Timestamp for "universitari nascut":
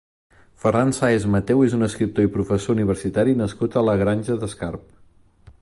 2.79-3.79